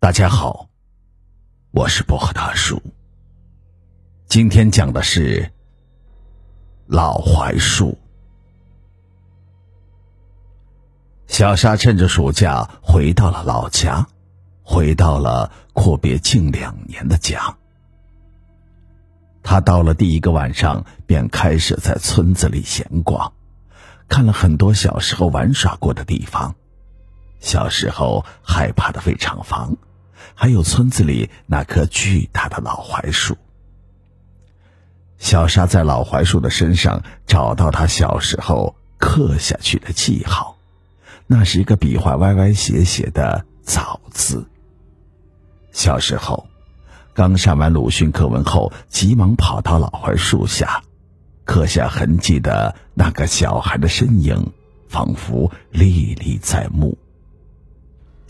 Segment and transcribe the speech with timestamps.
[0.00, 0.70] 大家好，
[1.72, 2.82] 我是薄荷大叔。
[4.26, 5.52] 今天讲的是
[6.86, 7.98] 老槐树。
[11.26, 14.08] 小沙趁着暑假回到了老家，
[14.62, 17.54] 回到了阔别近两年的家。
[19.42, 23.34] 他到了第一个晚上，便开始在村子里闲逛，
[24.08, 26.54] 看了很多小时候玩耍过的地方，
[27.38, 29.76] 小时候害怕的废厂房。
[30.34, 33.36] 还有村子里那棵巨大的老槐树，
[35.18, 40.56] 小沙在老槐树的身上找到他小时候刻下去的记号，
[41.26, 44.46] 那是一个笔画歪歪斜斜的“早”字。
[45.72, 46.46] 小时候，
[47.14, 50.82] 刚上完鲁迅课文后，急忙跑到老槐树下，
[51.44, 54.52] 刻下痕迹的那个小孩的身影，
[54.88, 56.96] 仿佛历历在目。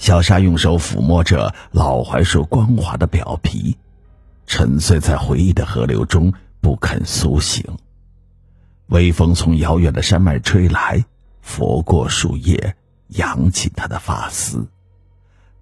[0.00, 3.76] 小沙用手抚摸着老槐树光滑的表皮，
[4.46, 7.62] 沉醉在回忆的河流中不肯苏醒。
[8.86, 11.04] 微风从遥远的山脉吹来，
[11.42, 12.76] 拂过树叶，
[13.08, 14.66] 扬起他的发丝，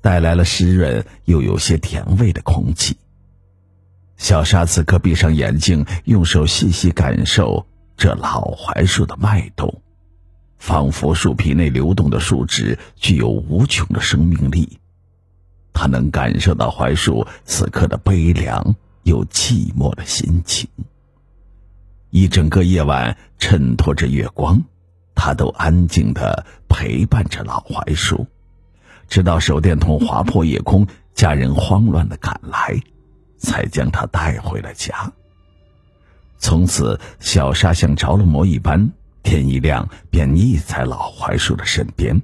[0.00, 2.96] 带来了湿润又有些甜味的空气。
[4.18, 9.82] 小沙此刻闭上眼睛，用手细细感受这老槐树的脉动。
[10.58, 14.78] 仿佛树皮内流动的树脂具有无穷的生命力，
[15.72, 20.68] 他能感受到槐树此刻的悲凉又寂寞的心情。
[22.10, 24.62] 一整个夜晚，衬托着月光，
[25.14, 28.26] 他都安静的陪伴着老槐树，
[29.08, 32.80] 直到手电筒划破夜空，家人慌乱的赶来，
[33.38, 35.12] 才将他带回了家。
[36.38, 38.92] 从此，小沙像着了魔一般。
[39.28, 42.22] 天一亮，便腻在老槐树的身边，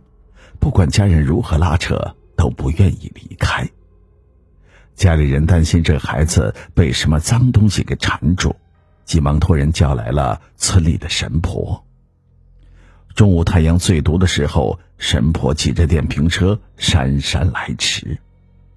[0.58, 3.68] 不管家人如何拉扯，都不愿意离开。
[4.94, 8.56] 家里人担心这孩子被什么脏东西给缠住，
[9.04, 11.84] 急忙托人叫来了村里的神婆。
[13.14, 18.16] 中午太阳最毒的时候，神婆骑着电瓶车姗姗来迟，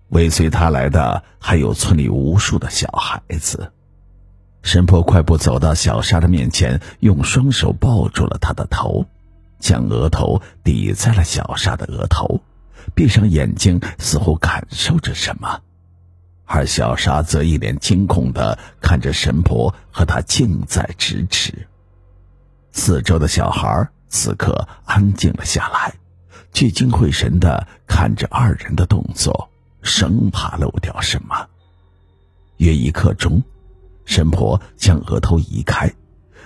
[0.10, 3.72] 尾随她来的还有村里无数的小孩子。
[4.68, 9.06] 神婆快步走到小沙的面前，用双手抱住了他的头，
[9.60, 12.42] 将额头抵在了小沙的额头，
[12.94, 15.62] 闭上眼睛，似乎感受着什么。
[16.44, 21.66] 而小沙则一脸惊恐的看着神婆和他近在咫尺。
[22.74, 25.94] 四周的小孩此刻安静了下来，
[26.52, 29.50] 聚精会神的看着二人的动作，
[29.82, 31.48] 生怕漏掉什么。
[32.58, 33.42] 约一刻钟。
[34.08, 35.94] 神婆将额头移开，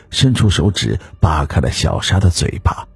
[0.10, 2.88] 伸出手指扒开了小沙的嘴巴，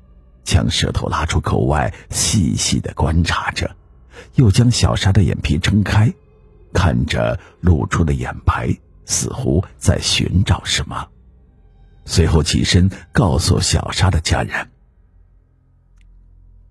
[0.44, 3.74] 将舌头拉出口外，细细的观察着，
[4.34, 6.12] 又将小沙的眼皮撑开，
[6.74, 11.08] 看着露出的眼白，似乎在寻找什么。
[12.06, 14.72] 随后起身告诉小沙的家人：“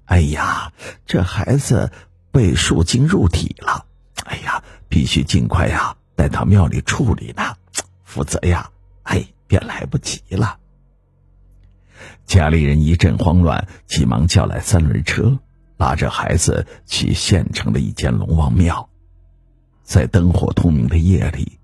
[0.06, 0.72] 哎呀，
[1.06, 1.92] 这孩子
[2.32, 3.86] 被树精入体了，
[4.24, 7.54] 哎呀，必须尽快呀，带到庙里处理呢。”
[8.14, 8.70] 否则呀，
[9.02, 10.58] 哎，便来不及了。
[12.26, 15.36] 家里人一阵慌乱，急忙叫来三轮车，
[15.78, 18.88] 拉着孩子去县城的一间龙王庙。
[19.82, 21.58] 在灯火通明的夜里，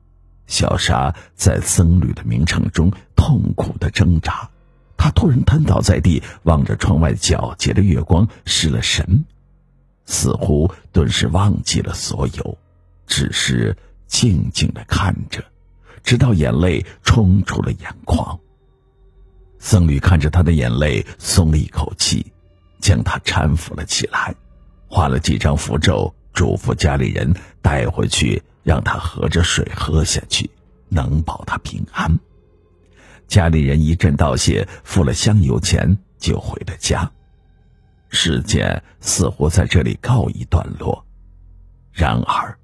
[0.49, 4.51] 小沙在僧侣的名称中痛苦的挣扎。
[4.97, 9.25] 他突然瘫倒在地，望着窗外皎洁的月光，失了神，
[10.05, 12.59] 似乎顿时忘记了所有，
[13.07, 13.77] 只是
[14.09, 15.45] 静静的看着。
[16.03, 18.39] 直到眼泪冲出了眼眶。
[19.59, 22.33] 僧侣看着他的眼泪，松了一口气，
[22.81, 24.35] 将他搀扶了起来，
[24.89, 30.51] 画了几张符咒，嘱咐家里人带回去，让他喝着水喝下去，
[30.89, 32.19] 能保他平安。
[33.29, 37.11] 家里人一阵道谢，付了香油钱，就回了家。
[38.09, 41.05] 事件似乎在这里告一段落。
[41.93, 42.60] 然而。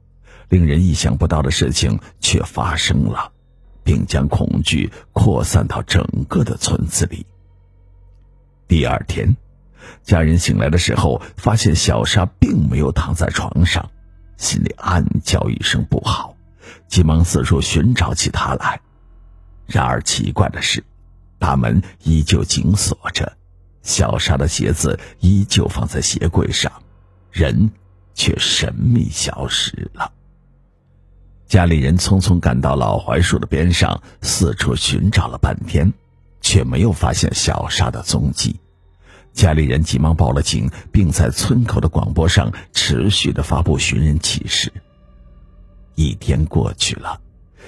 [0.49, 3.33] 令人意想不到的事情却发生了，
[3.83, 7.27] 并将恐惧扩散到整个的村子里。
[8.69, 9.37] 第二天，
[10.03, 13.91] 家人醒来的时候，发现小沙并没有躺在床上，
[14.37, 16.37] 心里暗叫一声不好，
[16.89, 18.81] 急忙四处寻找起他来。
[19.67, 20.85] 然而奇怪的是，
[21.39, 23.37] 大门依旧紧锁着，
[23.83, 26.73] 小沙的鞋子依旧放在鞋柜上，
[27.31, 27.71] 人
[28.15, 30.13] 却神秘消失了。
[31.47, 35.93] 家里人匆匆赶到老槐树的边上，四处寻找了半天，
[36.41, 38.59] 却没有发现小沙的踪迹。
[39.33, 44.73] 家里人急忙报了警，并在村口的广播上持续的发布寻人启事。
[45.95, 47.21] 一天过去了，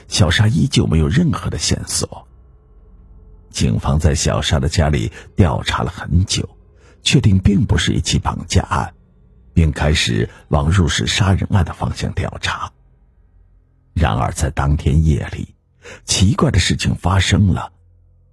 [0.09, 2.27] 小沙依旧没有任何的线索。
[3.51, 6.49] 警方在小沙的家里调查了很久，
[7.03, 8.93] 确定并不是一起绑架案，
[9.55, 12.73] 并开始往入室杀人案的方向调查。
[13.99, 15.57] 然而，在当天夜里，
[16.05, 17.73] 奇怪的事情发生了。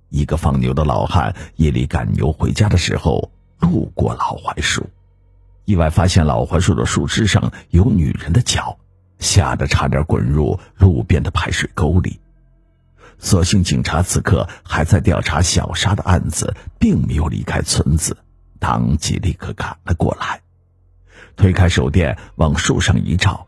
[0.10, 4.88] 一个放牛的老汉夜里赶牛回家的时候，路过老槐树，
[5.66, 8.78] 意外发现老槐树的树枝上有女人的脚，
[9.18, 12.20] 吓得差点滚入路边的排水沟里。
[13.18, 18.16] 所幸警察此刻还在调查小沙的案子，并没有离开村子，
[18.60, 20.42] 当即立刻赶了过来，
[21.36, 23.48] 推开手电往树上一照，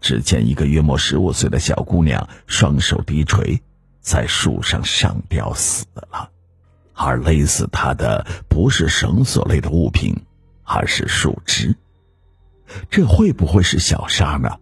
[0.00, 3.60] 只见一个约莫十五岁的小姑娘双手低垂。
[4.00, 6.30] 在树上上吊死了，
[6.94, 10.16] 而勒死她的不是绳索类的物品，
[10.62, 11.76] 而是树枝。
[12.88, 14.56] 这会不会是小沙呢？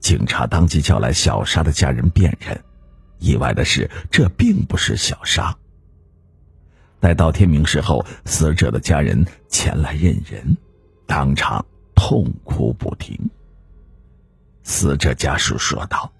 [0.00, 2.58] 警察当即叫来小沙的家人辨认，
[3.18, 5.54] 意外的是，这并不是小沙。
[7.00, 10.56] 待到天明时候，死者的家人前来认人，
[11.06, 13.28] 当场痛哭不停。
[14.64, 16.10] 死者家属说道。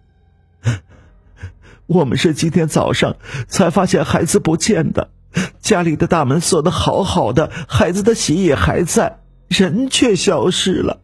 [1.86, 3.16] 我们是今天早上
[3.48, 5.10] 才发现孩子不见的，
[5.60, 9.18] 家里的大门锁得好好的，孩子的鞋也还在，
[9.48, 11.00] 人却消失了。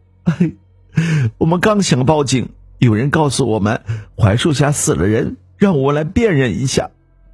[1.37, 2.49] 我们刚想报警，
[2.79, 3.83] 有人告诉我们
[4.15, 6.89] 槐树下死了人，让我来辨认一下，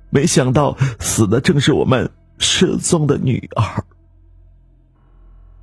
[0.10, 3.86] 没想到死的正是我们失踪的女儿。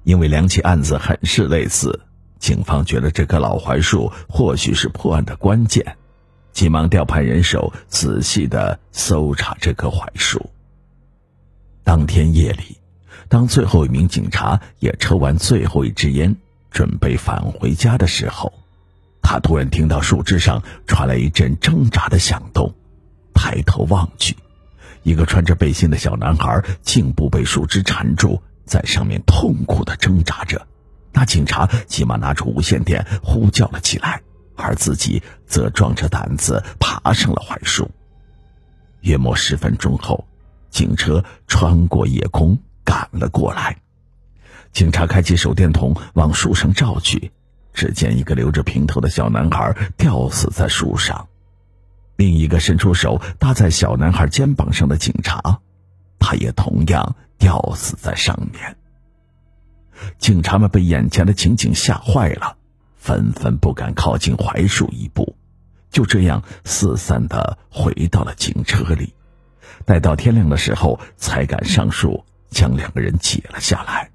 [0.05, 2.01] 因为两起案子很是类似，
[2.39, 5.97] 警方觉得这棵老槐树或许是破案的关键。
[6.53, 10.51] 急忙调派人手，仔细的搜查这棵槐树。
[11.83, 12.79] 当天夜里，
[13.29, 16.37] 当最后一名警察也抽完最后一支烟，
[16.71, 18.53] 准备返回家的时候，
[19.21, 22.73] 他突然听到树枝上传来一阵挣扎的响动。
[23.35, 24.37] 抬头望去，
[25.03, 30.67] 一个穿着背心的小男孩颈部被树枝缠住，在上面痛苦的挣扎着。
[31.15, 34.21] 那警察急忙拿出无线电，呼叫了起来。
[34.57, 37.91] 而自己则壮着胆子爬上了槐树。
[39.01, 40.25] 约莫十分钟后，
[40.71, 43.77] 警车穿过夜空赶了过来。
[44.71, 47.33] 警察开启手电筒往树上照去，
[47.73, 51.27] 只见一个留着平头的小男孩吊死在树上，
[52.15, 55.61] 另一个伸出手搭在小男孩肩膀上的警察，
[56.21, 58.77] 他也同样吊死在上面。
[60.19, 62.57] 警察们被眼前的情景吓坏了。
[62.97, 65.37] 纷纷不敢靠近槐树一步，
[65.91, 69.13] 就这样四散的回到了警车里。
[69.85, 74.11] 待到天亮的时候，才敢上树将两个人解了下来。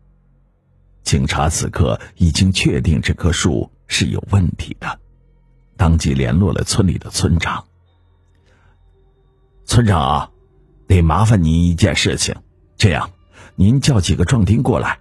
[1.04, 5.00] 警察此刻已经确定这棵树是有问题的，
[5.78, 7.66] 当即联络了村里的村长。
[9.66, 10.32] 村长啊，
[10.88, 12.36] 得麻烦您一件事情，
[12.76, 13.12] 这样，
[13.54, 14.98] 您叫几个壮丁过来，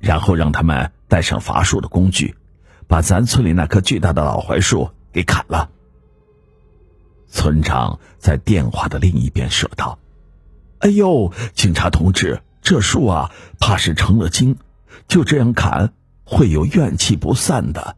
[0.00, 2.34] 然后让他们带上伐树的工具。
[2.88, 5.70] 把咱村里那棵巨大的老槐树给砍了。
[7.28, 10.00] 村长在电话的另一边说道
[10.80, 13.30] ：“哎呦，警察同志，这树啊，
[13.60, 14.56] 怕是成了精，
[15.06, 15.92] 就这样砍，
[16.24, 17.96] 会有怨气不散的，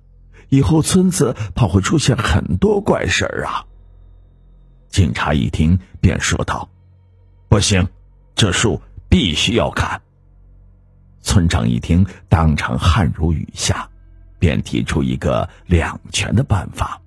[0.51, 3.65] 以后村子怕会出现很多怪事儿啊。”
[4.93, 6.69] 警察一听便说道
[7.49, 7.89] ：“不行，
[8.35, 10.03] 这树必须要砍。”
[11.23, 13.89] 村长一听，当场汗如雨下。
[14.39, 17.01] 便提出一个两全的办法。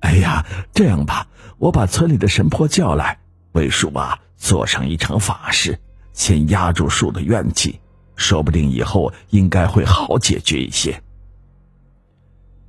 [0.00, 0.44] 哎呀，
[0.74, 3.20] 这样吧，我把村里的神婆叫来，
[3.52, 5.78] 为树啊做上一场法事，
[6.12, 7.78] 先压住树的怨气，
[8.16, 11.00] 说不定以后应该会好解决一些。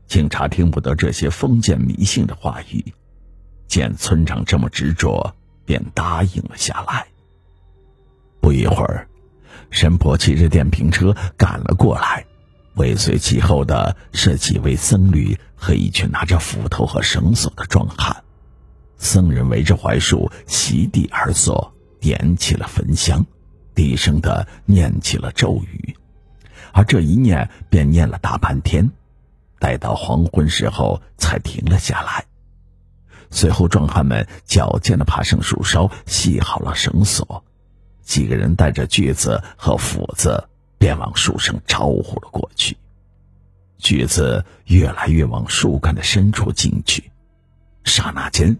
[0.05, 2.93] 警察听不得这些封建迷信的话语，
[3.67, 5.35] 见村长这么执着，
[5.65, 7.07] 便答应了下来。
[8.39, 9.09] 不一会儿，
[9.69, 12.25] 神婆骑着电瓶车赶了过来。
[12.75, 18.23] 尾随其后的是几位僧侣和一群拿着斧头和绳索的壮汉。
[18.97, 23.25] 僧人围着槐树席地而坐，点起了焚香，
[23.73, 25.95] 低声的念起了咒语，
[26.71, 28.91] 而这一念便念了大半天，
[29.59, 32.25] 待到黄昏时候才停了下来。
[33.29, 37.43] 随后，壮汉们矫健的爬上树梢，系好了绳索，
[38.07, 40.49] 几个人带着锯子和斧子。
[40.79, 42.77] 便往树上招呼了过去，
[43.79, 47.11] 锯子越来越往树干的深处进去，
[47.83, 48.55] 刹那间，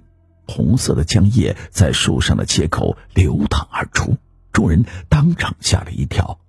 [0.48, 4.18] 红色的浆液在树上的切口流淌而出，
[4.52, 6.40] 众人当场吓了一跳。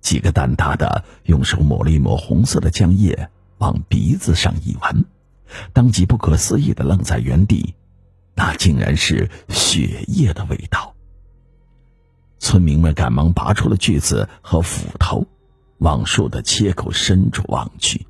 [0.00, 3.28] 几个胆大的用手抹了一抹红色的浆液，
[3.58, 5.04] 往鼻子上一闻，
[5.74, 7.74] 当即不可思议的愣在原地，
[8.34, 10.94] 那竟然是血液的味道。
[12.42, 15.24] 村民们赶忙拔出了锯子和斧头，
[15.78, 18.04] 往树的切口深处望去。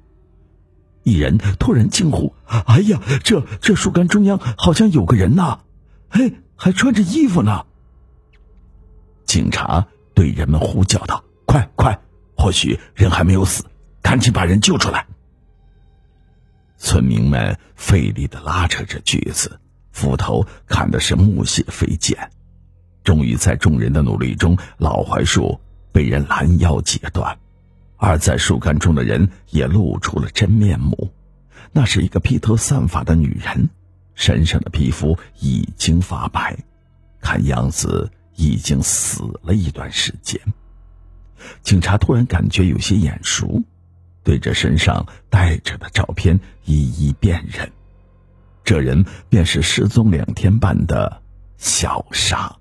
[1.02, 5.60] 一人突然惊呼：“哎呀，这这树干中央好像有个人呐！
[6.08, 7.66] 嘿，还穿着衣服呢！”
[9.26, 11.22] 警察对人们呼叫道。
[11.44, 12.00] 快快，
[12.34, 13.66] 或许人还没有死，
[14.00, 15.06] 赶紧把人救出来。
[16.78, 19.60] 村民们费力的拉扯着锯子、
[19.90, 22.30] 斧头，砍的是木屑飞溅。
[23.04, 27.38] 终于在众人的努力中，老槐树被人拦腰截断，
[27.97, 31.12] 而在树干中的人也露出了真面目，
[31.73, 33.68] 那是一个披头散发的女人，
[34.14, 36.56] 身上的皮肤已经发白，
[37.21, 40.40] 看样子已经死了一段时间。
[41.62, 43.62] 警察突然感觉有些眼熟，
[44.23, 47.73] 对着身上带着的照片一一辨认，
[48.62, 51.21] 这人便是失踪两天半的
[51.56, 52.56] 小沙。